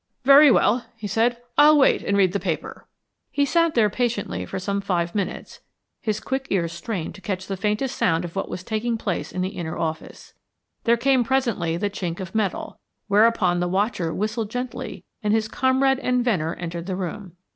"Very 0.23 0.49
well," 0.49 0.83
he 0.95 1.05
said; 1.05 1.37
"I'll 1.59 1.77
wait 1.77 2.01
and 2.01 2.17
read 2.17 2.31
the 2.33 2.39
paper." 2.39 2.87
He 3.29 3.45
sat 3.45 3.75
there 3.75 3.87
patiently 3.87 4.47
for 4.47 4.57
some 4.57 4.81
five 4.81 5.13
minutes, 5.13 5.59
his 6.01 6.19
quick 6.19 6.47
ears 6.49 6.73
strained 6.73 7.13
to 7.13 7.21
catch 7.21 7.45
the 7.45 7.55
faintest 7.55 7.95
sound 7.95 8.25
of 8.25 8.35
what 8.35 8.49
was 8.49 8.63
taking 8.63 8.97
place 8.97 9.31
in 9.31 9.43
the 9.43 9.49
inner 9.49 9.77
office. 9.77 10.33
There 10.85 10.97
came 10.97 11.23
presently 11.23 11.77
the 11.77 11.91
chink 11.91 12.19
of 12.19 12.33
metal, 12.33 12.79
whereupon 13.09 13.59
the 13.59 13.67
watcher 13.67 14.11
whistled 14.11 14.49
gently 14.49 15.03
and 15.21 15.35
his 15.35 15.47
comrade 15.47 15.99
and 15.99 16.25
Venner 16.25 16.55
entered 16.55 16.87
the 16.87 16.95
room. 16.95 17.33